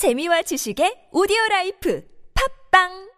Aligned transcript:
재미와 0.00 0.40
지식의 0.48 1.10
오디오 1.12 1.36
라이프 1.50 2.02
팝빵 2.32 3.10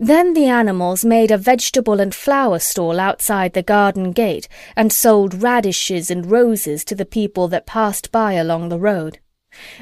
Then 0.00 0.32
the 0.32 0.46
animals 0.46 1.04
made 1.04 1.30
a 1.30 1.36
vegetable 1.36 2.00
and 2.00 2.14
flower 2.14 2.58
stall 2.58 2.98
outside 2.98 3.52
the 3.52 3.62
garden 3.62 4.12
gate 4.12 4.48
and 4.74 4.90
sold 4.90 5.42
radishes 5.42 6.10
and 6.10 6.30
roses 6.30 6.86
to 6.86 6.94
the 6.94 7.04
people 7.04 7.48
that 7.48 7.66
passed 7.66 8.10
by 8.10 8.32
along 8.32 8.70
the 8.70 8.78
road. 8.78 9.18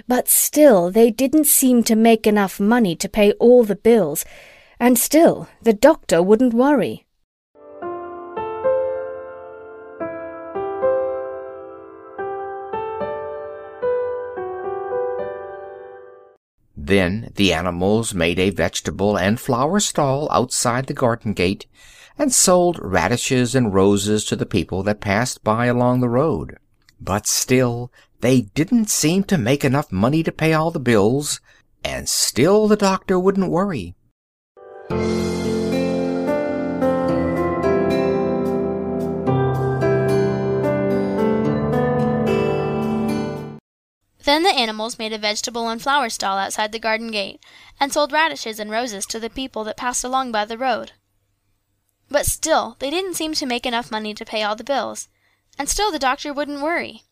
But 0.09 0.27
still 0.27 0.91
they 0.91 1.13
didn't 1.13 1.47
seem 1.47 1.85
to 1.85 1.95
make 1.95 2.27
enough 2.27 2.59
money 2.59 2.97
to 2.97 3.09
pay 3.09 3.31
all 3.39 3.63
the 3.63 3.77
bills, 3.77 4.25
and 4.81 4.99
still 4.99 5.49
the 5.63 5.73
doctor 5.73 6.23
wouldn't 6.23 6.55
worry. 6.55 7.05
Then 16.77 17.33
the 17.35 17.53
animals 17.53 18.15
made 18.15 18.39
a 18.39 18.49
vegetable 18.49 19.19
and 19.19 19.39
flower 19.39 19.79
stall 19.79 20.27
outside 20.31 20.87
the 20.87 20.95
garden 20.95 21.35
gate, 21.35 21.67
and 22.17 22.33
sold 22.33 22.79
radishes 22.81 23.55
and 23.55 23.75
roses 23.75 24.25
to 24.25 24.37
the 24.37 24.47
people 24.47 24.83
that 24.85 25.01
passed 25.01 25.45
by 25.45 25.67
along 25.67 26.01
the 26.01 26.09
road. 26.09 26.57
But 26.99 27.27
still 27.27 27.93
they 28.21 28.41
didn't 28.41 28.89
seem 28.89 29.25
to 29.25 29.37
make 29.37 29.67
enough 29.67 29.93
money 29.93 30.23
to 30.23 30.33
pay 30.33 30.55
all 30.55 30.71
the 30.71 30.81
bills, 30.81 31.41
and 31.85 32.09
still 32.09 32.69
the 32.69 32.77
doctor 32.77 33.19
wouldn't 33.19 33.51
worry. 33.51 33.95
Then 44.29 44.43
the 44.43 44.51
animals 44.51 44.99
made 44.99 45.15
a 45.15 45.19
vegetable 45.19 45.71
and 45.71 45.81
flower 45.81 46.11
stall 46.11 46.37
outside 46.37 46.71
the 46.71 46.79
garden 46.79 47.11
gate, 47.11 47.43
and 47.81 47.93
sold 47.93 48.13
radishes 48.13 48.61
and 48.61 48.71
roses 48.71 49.07
to 49.07 49.19
the 49.19 49.31
people 49.31 49.65
that 49.65 49.79
passed 49.79 50.05
along 50.05 50.33
by 50.33 50.45
the 50.45 50.59
road. 50.59 50.93
But 52.11 52.27
still 52.27 52.77
they 52.79 52.91
didn't 52.91 53.15
seem 53.15 53.33
to 53.33 53.47
make 53.47 53.65
enough 53.65 53.91
money 53.91 54.13
to 54.13 54.25
pay 54.27 54.43
all 54.43 54.55
the 54.55 54.65
bills, 54.65 55.09
and 55.59 55.69
still 55.69 55.91
the 55.91 55.99
doctor 55.99 56.35
wouldn't 56.35 56.61
worry. 56.61 57.05